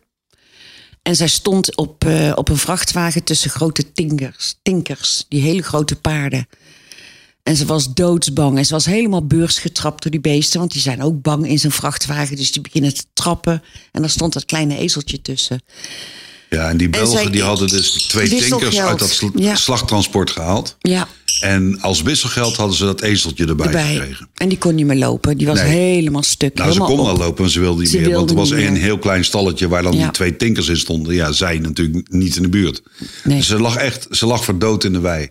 En 1.02 1.16
zij 1.16 1.28
stond 1.28 1.76
op, 1.76 2.04
eh, 2.04 2.32
op 2.34 2.48
een 2.48 2.56
vrachtwagen 2.56 3.24
tussen 3.24 3.50
grote 3.50 3.92
tinkers, 3.92 4.58
tinkers, 4.62 5.24
die 5.28 5.42
hele 5.42 5.62
grote 5.62 5.96
paarden. 5.96 6.46
En 7.42 7.56
ze 7.56 7.66
was 7.66 7.94
doodsbang. 7.94 8.58
En 8.58 8.66
ze 8.66 8.72
was 8.72 8.84
helemaal 8.84 9.26
beursgetrapt 9.26 10.02
door 10.02 10.10
die 10.10 10.20
beesten. 10.20 10.58
Want 10.58 10.72
die 10.72 10.80
zijn 10.80 11.02
ook 11.02 11.22
bang 11.22 11.48
in 11.48 11.58
zijn 11.58 11.72
vrachtwagen. 11.72 12.36
Dus 12.36 12.52
die 12.52 12.62
beginnen 12.62 12.94
te 12.94 13.04
trappen. 13.12 13.62
En 13.92 14.00
daar 14.00 14.10
stond 14.10 14.32
dat 14.32 14.44
kleine 14.44 14.76
ezeltje 14.76 15.22
tussen. 15.22 15.60
Ja, 16.50 16.68
en 16.68 16.76
die 16.76 16.88
Belgen 16.88 17.32
die 17.32 17.42
hadden 17.42 17.68
dus 17.68 17.90
twee 17.92 18.28
tinkers 18.28 18.80
uit 18.80 18.98
dat 18.98 19.10
sl- 19.10 19.26
Ja. 19.34 19.54
slagtransport 19.54 20.30
gehaald. 20.30 20.76
Ja, 20.80 21.08
En 21.40 21.78
als 21.80 22.02
wisselgeld 22.02 22.56
hadden 22.56 22.76
ze 22.76 22.84
dat 22.84 23.00
ezeltje 23.00 23.46
erbij, 23.46 23.66
erbij. 23.66 23.94
gekregen. 23.94 24.28
En 24.34 24.48
die 24.48 24.58
kon 24.58 24.74
niet 24.74 24.86
meer 24.86 24.96
lopen. 24.96 25.36
Die 25.36 25.46
was 25.46 25.60
Nee. 25.62 25.68
helemaal 25.70 26.22
stuk. 26.22 26.54
Nou, 26.54 26.72
ze 26.72 26.78
kon 26.78 26.96
wel 26.96 27.12
op. 27.12 27.18
lopen, 27.18 27.42
maar 27.42 27.50
ze 27.50 27.60
wilde 27.60 27.80
niet 27.80 27.90
Ze 27.90 27.98
meer. 27.98 28.14
Want 28.14 28.30
er 28.30 28.36
was 28.36 28.50
een 28.50 28.76
heel 28.76 28.98
klein 28.98 29.24
stalletje 29.24 29.68
waar 29.68 29.82
dan 29.82 29.92
Ja. 29.96 30.02
die 30.02 30.10
twee 30.10 30.36
tinkers 30.36 30.68
in 30.68 30.76
stonden. 30.76 31.14
Ja, 31.14 31.32
zij 31.32 31.58
natuurlijk 31.58 32.12
niet 32.12 32.36
in 32.36 32.42
de 32.42 32.48
buurt. 32.48 32.82
Nee. 33.24 33.36
Dus 33.36 33.46
ze 33.46 33.60
lag 33.60 33.76
echt, 33.76 34.06
ze 34.10 34.26
lag 34.26 34.44
voor 34.44 34.58
dood 34.58 34.84
in 34.84 34.92
de 34.92 35.00
wei. 35.00 35.30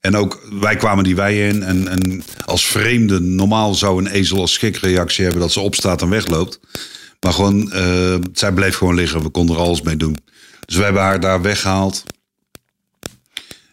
En 0.00 0.16
ook, 0.16 0.46
wij 0.60 0.76
kwamen 0.76 1.04
die 1.04 1.16
wei 1.16 1.48
in. 1.48 1.62
En, 1.62 1.88
en 1.88 2.22
als 2.44 2.66
vreemde, 2.66 3.20
normaal 3.20 3.74
zou 3.74 3.98
een 4.04 4.10
ezel 4.12 4.40
als 4.40 4.52
schrikreactie 4.52 5.22
hebben 5.24 5.40
dat 5.42 5.52
ze 5.52 5.60
opstaat 5.60 6.02
en 6.02 6.08
wegloopt. 6.08 6.60
Maar 7.20 7.32
gewoon, 7.32 7.72
eh, 7.72 8.14
zij 8.32 8.52
bleef 8.52 8.76
gewoon 8.76 8.94
liggen. 8.94 9.22
We 9.22 9.28
konden 9.28 9.56
er 9.56 9.62
alles 9.62 9.82
mee 9.82 9.96
doen. 9.96 10.16
Dus 10.66 10.76
we 10.76 10.82
hebben 10.82 11.02
haar 11.02 11.20
daar 11.20 11.42
weggehaald. 11.42 12.04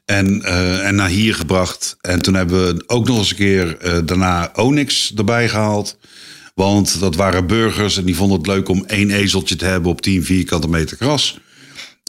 En, 0.06 0.44
eh, 0.44 0.88
en 0.88 0.96
naar 0.96 1.10
hier 1.10 1.36
gebracht. 1.36 1.98
En 2.02 2.22
toen 2.22 2.34
hebben 2.34 2.76
we 2.76 2.84
ook 2.88 3.08
nog 3.08 3.18
eens 3.18 3.30
een 3.30 3.36
keer 3.36 3.78
eh, 3.78 3.98
daarna 4.06 4.52
Onyx 4.54 5.14
erbij 5.16 5.50
gehaald. 5.50 5.98
Want 6.56 7.00
dat 7.00 7.16
waren 7.16 7.48
burgers 7.48 7.98
en 7.98 8.06
die 8.06 8.16
vonden 8.16 8.38
het 8.38 8.48
leuk 8.48 8.70
om 8.70 8.86
één 8.86 9.12
ezeltje 9.12 9.56
te 9.56 9.66
hebben 9.66 9.92
op 9.92 10.02
10 10.02 10.24
vierkante 10.24 10.70
meter 10.70 10.98
gras. 10.98 11.40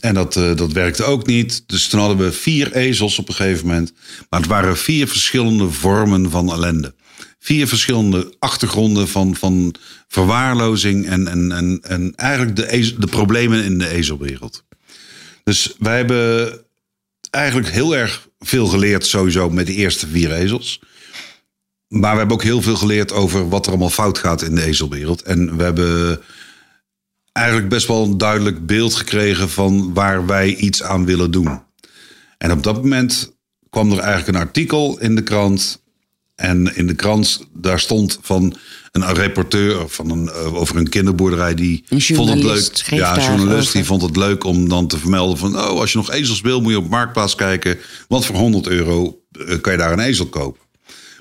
En 0.01 0.15
dat, 0.15 0.37
eh, 0.37 0.57
dat 0.57 0.73
werkte 0.73 1.05
ook 1.05 1.27
niet. 1.27 1.63
Dus 1.67 1.89
toen 1.89 2.01
hadden 2.01 2.19
we 2.19 2.33
vier 2.33 2.73
ezels 2.73 3.19
op 3.19 3.29
een 3.29 3.35
gegeven 3.35 3.67
moment. 3.67 3.93
Maar 4.29 4.41
het 4.41 4.49
waren 4.49 4.77
vier 4.77 5.09
verschillende 5.09 5.71
vormen 5.71 6.31
van 6.31 6.53
ellende. 6.53 6.95
Vier 7.39 7.69
verschillende 7.69 8.35
achtergronden 8.39 9.09
van, 9.09 9.37
van 9.37 9.75
verwaarlozing 10.09 11.07
en, 11.07 11.29
en, 11.29 11.53
en, 11.53 11.79
en 11.83 12.13
eigenlijk 12.15 12.57
de, 12.57 12.95
de 12.99 13.07
problemen 13.07 13.65
in 13.65 13.79
de 13.79 13.89
ezelwereld. 13.89 14.65
Dus 15.51 15.75
wij 15.79 15.97
hebben 15.97 16.53
eigenlijk 17.31 17.69
heel 17.69 17.97
erg 17.97 18.29
veel 18.39 18.67
geleerd 18.67 19.07
sowieso 19.07 19.51
met 19.51 19.67
de 19.67 19.75
eerste 19.75 20.07
vier 20.07 20.33
ezels. 20.33 20.81
Maar 21.89 22.13
we 22.13 22.19
hebben 22.19 22.37
ook 22.37 22.43
heel 22.43 22.63
veel 22.63 22.77
geleerd 22.77 23.13
over 23.13 23.49
wat 23.49 23.65
er 23.65 23.71
allemaal 23.71 23.91
fout 23.91 24.19
gaat 24.19 24.43
in 24.43 24.55
de 24.55 24.63
ezelwereld. 24.63 25.23
En 25.23 25.57
we 25.57 25.63
hebben 25.63 26.21
eigenlijk 27.33 27.69
best 27.69 27.87
wel 27.87 28.05
een 28.05 28.19
duidelijk 28.19 28.67
beeld 28.67 28.95
gekregen 28.95 29.51
van 29.51 29.95
waar 29.95 30.27
wij 30.27 30.55
iets 30.55 30.83
aan 30.83 31.05
willen 31.05 31.31
doen. 31.31 31.63
En 32.39 32.53
op 32.53 32.63
dat 32.63 32.75
moment 32.75 33.37
kwam 33.71 33.93
er 33.93 33.99
eigenlijk 33.99 34.29
een 34.29 34.45
artikel 34.45 35.01
in 35.01 35.15
de 35.15 35.23
krant. 35.23 35.83
En 36.35 36.77
in 36.77 36.87
de 36.87 36.95
krant, 36.95 37.47
daar 37.53 37.81
stond 37.81 38.19
van 38.23 38.57
een 38.93 39.15
reporteur 39.15 39.89
van 39.89 40.11
een, 40.11 40.29
eh, 40.29 40.55
over 40.55 40.77
een 40.77 40.89
kinderboerderij. 40.89 41.55
Die 41.55 41.85
Een 41.89 42.01
vond 42.01 42.29
het 42.29 42.39
journalist 42.39 42.91
leuk. 42.91 43.01
Ja, 43.01 43.17
een 43.17 43.23
journalist 43.23 43.73
die 43.73 43.85
vond 43.85 44.03
het 44.03 44.17
leuk 44.17 44.45
om 44.45 44.69
dan 44.69 44.87
te 44.87 44.99
vermelden 44.99 45.39
van... 45.39 45.57
oh, 45.57 45.81
als 45.81 45.93
je 45.93 45.99
nog 45.99 46.11
ezels 46.11 46.41
wil, 46.41 46.61
moet 46.61 46.73
je 46.73 46.79
op 46.79 46.89
Marktplaats 46.89 47.35
kijken. 47.35 47.79
Want 48.09 48.27
voor 48.27 48.37
100 48.37 48.67
euro 48.67 49.21
eh, 49.33 49.61
kan 49.61 49.73
je 49.73 49.79
daar 49.79 49.93
een 49.93 50.01
ezel 50.01 50.27
kopen. 50.27 50.61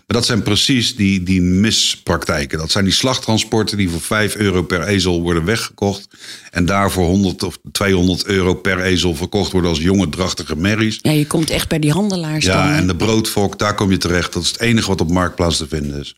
Maar 0.09 0.17
dat 0.17 0.27
zijn 0.27 0.43
precies 0.43 0.95
die, 0.95 1.23
die 1.23 1.41
mispraktijken. 1.41 2.57
Dat 2.57 2.71
zijn 2.71 2.83
die 2.83 2.93
slagtransporten 2.93 3.77
die 3.77 3.89
voor 3.89 4.01
5 4.01 4.35
euro 4.35 4.61
per 4.61 4.83
ezel 4.83 5.21
worden 5.21 5.45
weggekocht. 5.45 6.07
En 6.51 6.65
daarvoor 6.65 7.05
100 7.05 7.43
of 7.43 7.57
200 7.71 8.25
euro 8.25 8.53
per 8.53 8.81
ezel 8.81 9.15
verkocht 9.15 9.51
worden 9.51 9.69
als 9.69 9.79
jonge 9.79 10.09
drachtige 10.09 10.55
merries. 10.55 10.99
Ja, 11.01 11.11
je 11.11 11.27
komt 11.27 11.49
echt 11.49 11.67
bij 11.67 11.79
die 11.79 11.91
handelaars. 11.91 12.45
Ja, 12.45 12.75
en 12.75 12.87
de 12.87 12.95
broodfok, 12.95 13.59
daar 13.59 13.75
kom 13.75 13.91
je 13.91 13.97
terecht. 13.97 14.33
Dat 14.33 14.43
is 14.43 14.49
het 14.49 14.59
enige 14.59 14.87
wat 14.87 15.01
op 15.01 15.11
Marktplaats 15.11 15.57
te 15.57 15.67
vinden 15.67 15.99
is. 15.99 16.15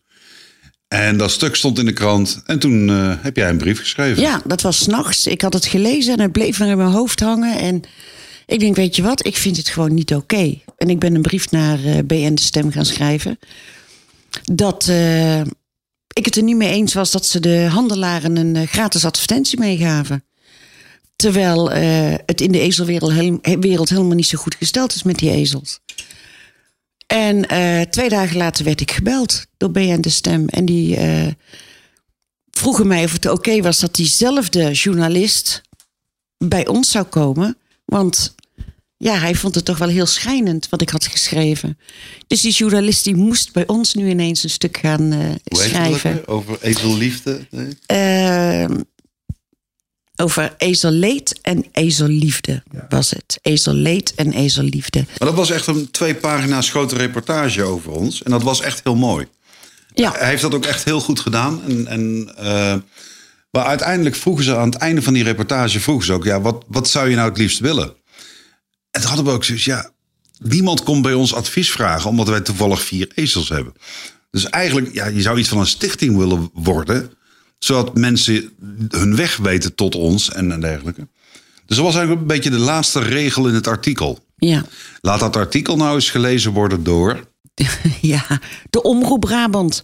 En 0.92 1.18
dat 1.18 1.32
stuk 1.32 1.56
stond 1.56 1.80
in 1.80 1.86
de 1.86 1.94
krant. 1.94 2.42
En 2.46 2.60
toen 2.60 2.90
eh, 2.90 3.14
heb 3.22 3.36
jij 3.36 3.50
een 3.50 3.58
brief 3.58 3.80
geschreven. 3.80 4.22
Ja, 4.22 4.42
dat 4.46 4.62
was 4.62 4.78
s'nachts. 4.78 5.28
Ik 5.28 5.42
had 5.42 5.54
het 5.54 5.66
gelezen 5.66 6.14
en 6.14 6.20
het 6.20 6.32
bleef 6.32 6.60
nog 6.60 6.70
in 6.70 6.78
mijn 6.78 6.90
hoofd 6.90 7.20
hangen. 7.20 7.60
En 7.60 7.82
ik 8.46 8.60
denk, 8.60 8.76
weet 8.76 8.96
je 8.96 9.02
wat, 9.02 9.26
ik 9.26 9.38
vind 9.38 9.58
het 9.58 9.70
gewoon 9.70 9.94
niet 9.94 10.16
oké. 10.16 10.60
En 10.78 10.90
ik 10.90 11.00
ben 11.00 11.16
een 11.16 11.22
brief 11.22 11.52
naar 11.52 11.84
eh, 11.84 11.98
BN 12.06 12.34
De 12.34 12.42
Stem 12.42 12.72
gaan 12.72 12.86
schrijven. 12.86 13.40
Dat 14.54 14.88
eh, 14.88 15.40
ik 16.14 16.26
het 16.26 16.36
er 16.36 16.44
niet 16.44 16.56
mee 16.56 16.72
eens 16.72 16.94
was 16.94 17.12
dat 17.12 17.26
ze 17.26 17.40
de 17.40 17.68
handelaren 17.70 18.36
een 18.36 18.68
gratis 18.68 19.06
advertentie 19.06 19.60
meegaven. 19.60 20.24
Terwijl 21.16 21.72
het 22.26 22.42
in 22.42 22.52
de 22.52 22.60
ezelwereld 22.60 23.14
wereld 23.60 23.90
helemaal 23.90 24.16
niet 24.16 24.28
zo 24.28 24.38
goed 24.38 24.56
gesteld 24.56 24.96
is 24.96 25.04
met 25.04 25.20
die 25.20 25.32
ezels. 25.32 25.80
En 27.12 27.48
eh, 27.48 27.82
twee 27.82 28.10
dagen 28.10 28.38
later 28.38 28.66
werd 28.66 28.82
ik 28.82 28.92
gebeld 28.92 29.46
door 29.58 29.72
BN 29.72 30.00
De 30.00 30.10
Stem. 30.10 30.48
En 30.48 30.66
die 30.66 30.96
eh, 30.96 31.28
vroegen 32.52 32.88
mij 32.88 33.04
of 33.04 33.12
het 33.12 33.26
oké 33.26 33.62
was 33.62 33.80
dat 33.80 33.96
diezelfde 33.96 34.72
journalist 34.72 35.62
bij 36.38 36.68
ons 36.68 36.92
zou 36.92 37.06
komen. 37.06 37.58
Want 37.86 38.36
ja, 38.98 39.20
hij 39.20 39.36
vond 39.36 39.56
het 39.56 39.66
toch 39.66 39.78
wel 39.78 39.88
heel 39.88 40.06
schijnend 40.06 40.70
wat 40.70 40.82
ik 40.82 40.90
had 40.90 41.08
geschreven. 41.08 41.78
Dus 42.28 42.42
die 42.42 42.52
journalist 42.52 43.04
die 43.04 43.16
moest 43.16 43.54
bij 43.54 43.68
ons 43.68 43.94
nu 43.94 44.10
ineens 44.10 44.44
een 44.44 44.50
stuk 44.50 44.78
gaan 44.78 45.12
eh, 45.12 45.30
schrijven. 45.44 46.28
Over 46.28 46.58
ezelliefde? 46.62 47.48
Nee? 47.50 47.76
Over 50.22 50.54
ezelleed 50.58 51.40
en 51.42 51.66
ezelliefde 51.72 52.64
was 52.90 53.10
het. 53.10 53.40
Ezelleed 53.42 54.14
en 54.16 54.32
ezelliefde. 54.34 55.00
Maar 55.00 55.28
dat 55.28 55.38
was 55.38 55.50
echt 55.50 55.68
een 55.68 55.92
twee 55.92 56.16
pagina's 56.16 56.70
grote 56.70 56.96
reportage 56.96 57.64
over 57.64 57.92
ons. 57.92 58.24
En 58.24 58.32
dat 58.32 58.44
was 58.44 58.62
echt 58.62 58.82
heel 58.84 58.96
mooi. 58.96 59.28
Ja, 59.94 60.12
Hij 60.12 60.30
heeft 60.30 60.42
dat 60.42 60.54
ook 60.54 60.66
echt 60.66 60.84
heel 60.84 61.00
goed 61.00 61.20
gedaan. 61.20 61.62
En, 61.64 61.88
en, 61.88 62.34
eh, 62.38 62.76
maar 63.52 63.66
uiteindelijk 63.66 64.16
vroegen 64.16 64.44
ze 64.44 64.56
aan 64.56 64.70
het 64.70 64.80
einde 64.80 65.02
van 65.02 65.14
die 65.14 65.24
reportage... 65.24 65.80
vroegen 65.80 66.06
ze 66.06 66.14
ook, 66.14 66.24
ja, 66.24 66.42
wat, 66.42 66.66
wat 66.68 66.90
zou 66.90 67.10
je 67.10 67.16
nou 67.16 67.30
het 67.30 67.38
liefst 67.38 67.60
willen? 67.60 67.94
En 68.92 69.02
toen 69.02 69.10
hadden 69.10 69.26
we 69.26 69.32
ook 69.32 69.44
zoiets, 69.44 69.66
ja... 69.66 69.92
niemand 70.40 70.84
komt 70.84 71.02
bij 71.02 71.14
ons 71.14 71.34
advies 71.34 71.72
vragen... 71.72 72.10
omdat 72.10 72.28
wij 72.28 72.42
toevallig 72.42 72.82
vier 72.82 73.12
ezels 73.16 73.50
hebben. 73.50 73.74
Dus 74.32 74.50
eigenlijk, 74.50 74.94
ja, 74.94 75.06
je 75.06 75.22
zou 75.22 75.40
iets 75.40 75.50
van 75.50 75.60
een 75.60 75.68
stichting 75.68 76.18
willen 76.18 76.50
worden... 76.54 77.12
zodat 77.64 77.98
mensen 77.98 78.52
hun 78.90 79.16
weg 79.16 79.38
weten 79.38 79.76
tot 79.76 79.96
ons 79.96 80.32
en, 80.32 80.52
en 80.52 80.62
dergelijke. 80.62 81.08
Dus 81.66 81.78
dat 81.78 81.86
was 81.86 81.96
eigenlijk 81.96 82.22
een 82.22 82.36
beetje 82.36 82.50
de 82.50 82.58
laatste 82.58 83.00
regel 83.00 83.48
in 83.48 83.54
het 83.54 83.68
artikel. 83.68 84.20
ja. 84.36 84.66
Laat 85.02 85.20
dat 85.20 85.36
artikel 85.36 85.76
nou 85.76 85.96
eens 85.96 86.10
gelezen 86.10 86.52
worden 86.52 86.84
door... 86.84 87.30
Ja, 88.02 88.40
de 88.70 88.82
Omroep 88.82 89.20
Brabant. 89.20 89.84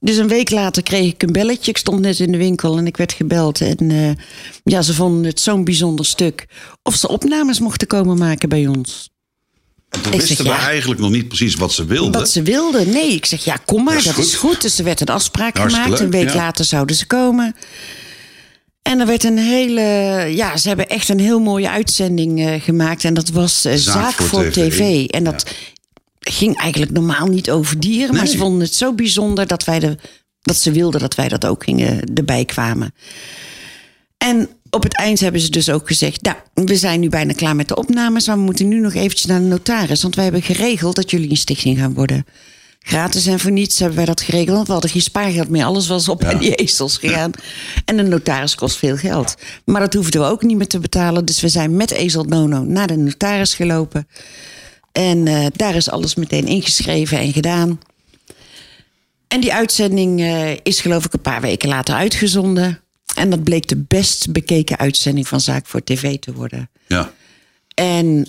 Dus 0.00 0.16
een 0.16 0.28
week 0.28 0.50
later 0.50 0.82
kreeg 0.82 1.12
ik 1.12 1.22
een 1.22 1.32
belletje. 1.32 1.70
Ik 1.70 1.76
stond 1.76 2.00
net 2.00 2.18
in 2.18 2.32
de 2.32 2.38
winkel 2.38 2.78
en 2.78 2.86
ik 2.86 2.96
werd 2.96 3.12
gebeld. 3.12 3.60
En 3.60 3.90
eh, 3.90 4.10
ja, 4.64 4.82
ze 4.82 4.94
vonden 4.94 5.24
het 5.24 5.40
zo'n 5.40 5.64
bijzonder 5.64 6.06
stuk. 6.06 6.46
Of 6.82 6.94
ze 6.94 7.08
opnames 7.08 7.60
mochten 7.60 7.86
komen 7.86 8.18
maken 8.18 8.48
bij 8.48 8.66
ons. 8.66 9.10
En 9.88 10.00
toen 10.02 10.12
Ik 10.12 10.18
wisten 10.18 10.36
zeg, 10.36 10.46
we 10.46 10.52
ja. 10.52 10.66
eigenlijk 10.66 11.00
nog 11.00 11.10
niet 11.10 11.28
precies 11.28 11.54
wat 11.54 11.72
ze 11.72 11.84
wilden. 11.84 12.12
Wat 12.12 12.30
ze 12.30 12.42
wilden. 12.42 12.90
Nee, 12.90 13.12
ik 13.12 13.26
zeg 13.26 13.44
ja, 13.44 13.56
kom 13.64 13.84
maar, 13.84 13.94
Dat 13.94 14.04
dat 14.04 14.18
is 14.18 14.26
is, 14.26 14.34
goed. 14.34 14.62
Dus 14.62 14.78
er 14.78 14.84
werd 14.84 15.00
een 15.00 15.06
afspraak 15.06 15.56
Hartstikke 15.56 15.88
gemaakt. 15.90 16.02
Een 16.02 16.20
week 16.20 16.28
ja. 16.28 16.34
later 16.34 16.64
zouden 16.64 16.96
ze 16.96 17.06
komen. 17.06 17.56
En 18.82 19.00
er 19.00 19.06
werd 19.06 19.24
een 19.24 19.38
hele. 19.38 19.80
Ja, 20.34 20.56
ze 20.56 20.68
hebben 20.68 20.88
echt 20.88 21.08
een 21.08 21.20
heel 21.20 21.40
mooie 21.40 21.70
uitzending 21.70 22.46
eh, 22.46 22.62
gemaakt. 22.62 23.04
En 23.04 23.14
dat 23.14 23.28
was 23.28 23.64
eh, 23.64 23.74
Zaak, 23.74 24.14
voor, 24.14 24.50
TV. 24.50 25.06
En 25.06 25.24
dat 25.24 25.50
ging 26.20 26.56
eigenlijk 26.56 26.92
normaal 26.92 27.26
niet 27.26 27.50
over 27.50 27.80
dieren. 27.80 28.14
Maar 28.14 28.26
ze 28.26 28.36
vonden 28.36 28.60
het 28.60 28.74
zo 28.74 28.94
bijzonder 28.94 29.46
dat, 29.46 29.64
wij 29.64 29.78
de, 29.78 29.96
dat 30.42 30.56
ze 30.56 30.72
wilden 30.72 31.00
dat 31.00 31.14
wij 31.14 31.28
dat 31.28 31.46
ook 31.46 31.64
gingen, 31.64 32.14
erbij 32.14 32.44
kwamen. 32.44 32.94
En 34.18 34.48
op 34.70 34.82
het 34.82 34.96
eind 34.96 35.20
hebben 35.20 35.40
ze 35.40 35.50
dus 35.50 35.70
ook 35.70 35.86
gezegd... 35.86 36.22
nou, 36.22 36.36
we 36.54 36.76
zijn 36.76 37.00
nu 37.00 37.08
bijna 37.08 37.32
klaar 37.32 37.56
met 37.56 37.68
de 37.68 37.76
opnames... 37.76 38.26
maar 38.26 38.36
we 38.36 38.42
moeten 38.42 38.68
nu 38.68 38.80
nog 38.80 38.94
eventjes 38.94 39.26
naar 39.26 39.40
de 39.40 39.46
notaris. 39.46 40.02
Want 40.02 40.14
wij 40.14 40.24
hebben 40.24 40.42
geregeld 40.42 40.96
dat 40.96 41.10
jullie 41.10 41.30
een 41.30 41.36
stichting 41.36 41.78
gaan 41.78 41.94
worden. 41.94 42.24
Gratis 42.80 43.26
en 43.26 43.40
voor 43.40 43.50
niets 43.50 43.78
hebben 43.78 43.96
wij 43.96 44.06
dat 44.06 44.20
geregeld. 44.20 44.54
Want 44.54 44.66
we 44.66 44.72
hadden 44.72 44.90
geen 44.90 45.00
spaargeld 45.02 45.48
meer. 45.48 45.64
Alles 45.64 45.88
was 45.88 46.08
op 46.08 46.24
in 46.24 46.38
die 46.38 46.54
ezels 46.54 46.98
gegaan. 46.98 47.30
En 47.84 47.96
de 47.96 48.02
notaris 48.02 48.54
kost 48.54 48.76
veel 48.76 48.96
geld. 48.96 49.34
Maar 49.64 49.80
dat 49.80 49.94
hoefden 49.94 50.20
we 50.20 50.26
ook 50.26 50.42
niet 50.42 50.56
meer 50.56 50.66
te 50.66 50.78
betalen. 50.78 51.24
Dus 51.24 51.40
we 51.40 51.48
zijn 51.48 51.76
met 51.76 51.90
Ezel 51.90 52.24
Nono 52.24 52.64
naar 52.64 52.86
de 52.86 52.96
notaris 52.96 53.54
gelopen. 53.54 54.08
En 54.92 55.26
eh, 55.26 55.46
daar 55.56 55.74
is 55.74 55.90
alles 55.90 56.14
meteen 56.14 56.46
ingeschreven 56.46 57.18
en 57.18 57.32
gedaan. 57.32 57.80
En 59.28 59.40
die 59.40 59.54
uitzending 59.54 60.20
eh, 60.20 60.50
is 60.62 60.80
geloof 60.80 61.04
ik 61.04 61.12
een 61.12 61.20
paar 61.20 61.40
weken 61.40 61.68
later 61.68 61.94
uitgezonden. 61.94 62.80
En 63.18 63.30
dat 63.30 63.42
bleek 63.44 63.68
de 63.68 63.76
best 63.88 64.32
bekeken 64.32 64.78
uitzending 64.78 65.28
van 65.28 65.40
Zaak 65.40 65.66
voor 65.66 65.84
TV 65.84 66.18
te 66.18 66.32
worden. 66.32 66.70
Ja. 66.86 67.12
En 67.74 68.28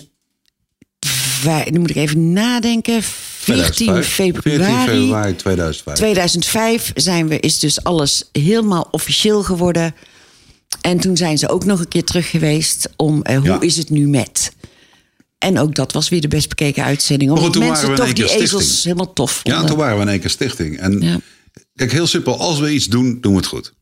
wij, 1.42 1.68
nu 1.70 1.78
moet 1.78 1.90
ik 1.90 1.96
even 1.96 2.32
nadenken. 2.32 3.02
14 3.02 3.72
2005. 3.72 4.08
februari, 4.14 4.72
14 4.84 4.94
februari 4.94 5.36
2005. 5.36 5.96
2005 5.96 6.92
zijn 6.94 7.28
we, 7.28 7.40
is 7.40 7.58
dus 7.58 7.84
alles 7.84 8.28
helemaal 8.32 8.88
officieel 8.90 9.42
geworden. 9.42 9.94
En 10.80 11.00
toen 11.00 11.16
zijn 11.16 11.38
ze 11.38 11.48
ook 11.48 11.64
nog 11.64 11.80
een 11.80 11.88
keer 11.88 12.04
terug 12.04 12.30
geweest 12.30 12.88
om 12.96 13.22
eh, 13.22 13.36
hoe 13.36 13.46
Ja. 13.46 13.60
is 13.60 13.76
het 13.76 13.90
nu 13.90 14.08
met. 14.08 14.52
En 15.38 15.58
ook 15.58 15.74
dat 15.74 15.92
was 15.92 16.08
weer 16.08 16.20
de 16.20 16.28
best 16.28 16.48
bekeken 16.48 16.84
uitzending. 16.84 17.30
Omdat 17.30 17.52
toen 17.52 17.62
mensen 17.64 17.88
waren 17.88 18.04
we 18.04 18.08
in 18.08 18.14
toch 18.14 18.24
die 18.26 18.34
keer 18.34 18.42
ezels 18.44 18.62
stichting. 18.62 18.84
helemaal 18.84 19.12
tof 19.12 19.40
Ja, 19.42 19.50
vonden. 19.52 19.68
toen 19.70 19.78
waren 19.78 19.96
we 19.96 20.02
in 20.02 20.08
één 20.08 20.20
keer 20.20 20.30
stichting. 20.30 20.78
En 20.78 21.00
Ja. 21.00 21.20
kijk, 21.74 21.92
heel 21.92 22.06
simpel. 22.06 22.38
Als 22.38 22.58
we 22.58 22.72
iets 22.72 22.86
doen, 22.86 23.18
doen 23.20 23.32
we 23.32 23.38
het 23.38 23.46
goed. 23.46 23.72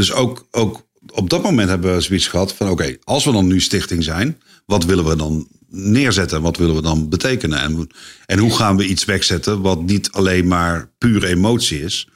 Dus 0.00 0.12
ook, 0.12 0.46
ook 0.50 0.86
op 1.06 1.30
dat 1.30 1.42
moment 1.42 1.68
hebben 1.68 1.94
we 1.94 2.00
zoiets 2.00 2.26
gehad 2.26 2.54
van... 2.54 2.68
oké, 2.68 2.96
als 3.04 3.24
we 3.24 3.32
dan 3.32 3.46
nu 3.46 3.60
stichting 3.60 4.04
zijn... 4.04 4.40
wat 4.66 4.84
willen 4.84 5.04
we 5.04 5.16
dan 5.16 5.48
neerzetten? 5.68 6.42
Wat 6.42 6.56
willen 6.56 6.74
we 6.74 6.82
dan 6.82 7.08
betekenen? 7.08 7.60
En, 7.60 7.88
en 8.26 8.38
hoe 8.38 8.56
gaan 8.56 8.76
we 8.76 8.86
iets 8.86 9.04
wegzetten... 9.04 9.60
wat 9.60 9.82
niet 9.82 10.10
alleen 10.10 10.46
maar 10.46 10.90
pure 10.98 11.26
emotie 11.26 11.82
is... 11.82 12.08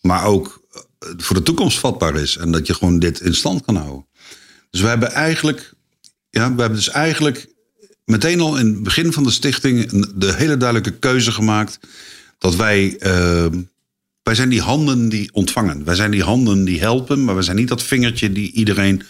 maar 0.00 0.24
ook 0.24 0.60
eh, 0.70 0.80
voor 1.16 1.36
de 1.36 1.42
toekomst 1.42 1.78
vatbaar 1.78 2.16
is. 2.16 2.36
En 2.36 2.52
dat 2.52 2.66
je 2.66 2.74
gewoon 2.74 2.98
dit 2.98 3.20
in 3.20 3.34
stand 3.34 3.64
kan 3.64 3.76
houden. 3.76 4.06
Dus 4.70 4.80
we 4.80 4.86
hebben 4.86 5.12
eigenlijk... 5.12 5.74
Ja, 6.30 6.54
we 6.54 6.60
hebben 6.60 6.78
dus 6.78 6.88
eigenlijk 6.88 7.54
meteen 8.04 8.40
al 8.40 8.58
in 8.58 8.66
het 8.66 8.82
begin 8.82 9.12
van 9.12 9.22
de 9.22 9.30
stichting... 9.30 10.04
de 10.14 10.34
hele 10.34 10.56
duidelijke 10.56 10.98
keuze 10.98 11.32
gemaakt... 11.32 11.78
dat 12.38 12.56
wij... 12.56 12.96
eh, 12.98 13.46
wij 14.24 14.34
zijn 14.34 14.48
die 14.48 14.60
handen 14.60 15.08
die 15.08 15.30
ontvangen. 15.32 15.84
Wij 15.84 15.94
zijn 15.94 16.10
die 16.10 16.22
handen 16.22 16.64
die 16.64 16.80
helpen, 16.80 17.24
maar 17.24 17.36
we 17.36 17.42
zijn 17.42 17.56
niet 17.56 17.68
dat 17.68 17.82
vingertje 17.82 18.32
die 18.32 18.52
iedereen 18.52 19.02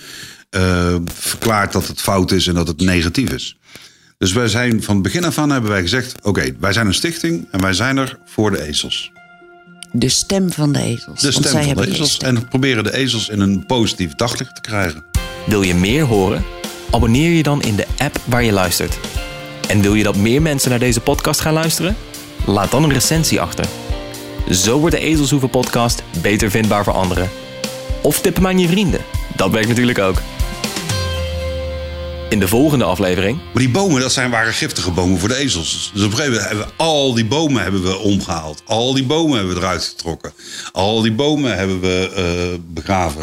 eh, 0.50 0.94
verklaart 1.04 1.73
dat 1.73 1.87
het 1.87 2.00
fout 2.00 2.30
is 2.30 2.47
en 2.47 2.54
dat 2.54 2.68
het 2.68 2.80
negatief 2.80 3.30
is. 3.30 3.56
Dus 4.18 4.33
wij 4.33 4.49
zijn 4.49 4.83
van 4.83 4.94
het 4.94 5.02
begin 5.02 5.25
af 5.25 5.38
aan 5.38 5.50
hebben 5.50 5.71
wij 5.71 5.80
gezegd: 5.80 6.14
oké, 6.23 6.56
wij 6.61 6.73
zijn 6.73 6.87
een 6.87 6.94
stichting 6.94 7.47
en 7.50 7.61
wij 7.61 7.73
zijn 7.73 7.97
er 7.97 8.18
voor 8.25 8.50
de 8.50 8.62
ezels. 8.62 9.12
De 9.92 10.09
stem 10.09 10.52
van 10.52 10.73
de 10.73 10.80
ezels. 10.80 11.21
De 11.21 11.33
Want 11.33 11.47
stem 11.47 11.62
zij 11.62 11.75
van 11.75 11.83
de 11.83 11.90
ezels. 11.90 12.18
En 12.18 12.49
proberen 12.49 12.85
de 12.85 12.94
ezels 12.94 13.28
in 13.28 13.40
een 13.40 13.66
positief 13.66 14.14
daglicht 14.14 14.54
te 14.54 14.61
krijgen. 14.61 15.04
Wil 15.47 15.62
je 15.62 15.75
meer 15.75 16.04
horen? 16.04 16.44
Abonneer 16.90 17.30
je 17.30 17.42
dan 17.42 17.62
in 17.62 17.76
de 17.76 17.87
app 17.99 18.21
waar 18.25 18.44
je 18.44 18.52
luistert. 18.52 18.99
En 19.68 19.80
wil 19.80 19.94
je 19.94 20.02
dat 20.02 20.16
meer 20.16 20.42
mensen 20.42 20.71
naar 20.71 20.78
deze 20.78 21.00
podcast 21.00 21.40
gaan 21.40 21.54
luisteren? 21.54 21.97
Laat 22.47 22.71
dan 22.71 22.83
een 22.85 22.92
recensie 22.92 23.40
achter. 23.40 23.66
Zo 24.50 24.78
wordt 24.78 24.94
de 24.94 25.00
Ezelshoeven 25.00 25.50
podcast 25.50 26.02
beter 26.22 26.50
vindbaar 26.50 26.84
voor 26.84 26.92
anderen. 26.92 27.30
Of 28.02 28.20
tip 28.20 28.34
hem 28.36 28.46
aan 28.46 28.58
je 28.58 28.68
vrienden. 28.68 29.00
Dat 29.36 29.50
werkt 29.50 29.68
natuurlijk 29.68 29.98
ook. 29.98 30.22
In 32.28 32.40
de 32.40 32.48
volgende 32.48 32.84
aflevering 32.84 33.36
Maar 33.36 33.62
die 33.62 33.70
bomen, 33.70 34.00
dat 34.00 34.12
zijn, 34.12 34.30
waren 34.30 34.52
giftige 34.52 34.90
bomen 34.90 35.18
voor 35.18 35.28
de 35.28 35.36
ezels. 35.36 35.90
Dus 35.94 36.04
op 36.04 36.10
een 36.10 36.16
gegeven 36.16 36.32
moment 36.32 36.48
hebben 36.48 36.66
we 36.66 36.84
al 36.84 37.14
die 37.14 37.24
bomen 37.24 37.62
hebben 37.62 37.82
we 37.82 37.96
omgehaald. 37.96 38.62
Al 38.66 38.94
die 38.94 39.04
bomen 39.04 39.36
hebben 39.36 39.54
we 39.54 39.60
eruit 39.60 39.84
getrokken. 39.84 40.32
Al 40.72 41.00
die 41.00 41.12
bomen 41.12 41.56
hebben 41.56 41.80
we 41.80 42.12
eh, 42.14 42.58
begraven. 42.74 43.22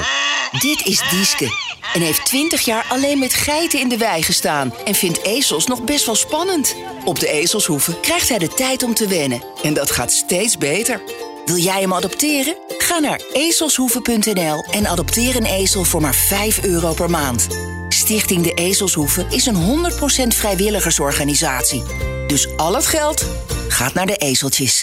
Dit 0.60 0.86
is 0.86 1.02
Dieske 1.10 1.52
en 1.94 2.02
heeft 2.02 2.26
20 2.26 2.62
jaar 2.62 2.86
alleen 2.90 3.20
met 3.20 3.34
geiten 3.34 3.80
in 3.80 3.90
de 3.90 3.98
wei 3.98 4.24
gestaan 4.24 4.74
en 4.86 4.96
vindt 4.96 5.24
ezels 5.24 5.66
nog 5.66 5.84
best 5.84 6.06
wel 6.06 6.16
spannend. 6.16 6.76
Op 7.06 7.20
de 7.20 7.28
ezelshoeven 7.28 8.00
krijgt 8.00 8.30
hij 8.30 8.38
de 8.38 8.48
tijd 8.48 8.84
om 8.84 8.94
te 8.94 9.08
wennen 9.08 9.44
en 9.64 9.74
dat 9.74 9.92
gaat 9.92 10.12
steeds 10.12 10.58
beter. 10.58 11.02
Wil 11.46 11.58
jij 11.58 11.82
hem 11.82 11.94
adopteren? 11.94 12.56
Ga 12.78 13.00
naar 13.00 13.22
ezelshoeven.nl 13.34 14.66
en 14.72 14.88
adopteer 14.88 15.36
een 15.36 15.46
ezel 15.46 15.84
voor 15.84 16.02
maar 16.02 16.16
5 16.16 16.64
euro 16.64 16.94
per 16.94 17.10
maand. 17.10 17.48
Stichting 17.90 18.44
De 18.44 18.54
Ezelshoeven 18.54 19.26
is 19.30 19.46
een 19.46 19.92
100% 19.92 20.28
vrijwilligersorganisatie. 20.28 21.84
Dus 22.28 22.58
al 22.58 22.76
het 22.76 22.88
geld 22.88 23.26
gaat 23.68 23.94
naar 23.94 24.06
de 24.06 24.16
ezeltjes. 24.16 24.80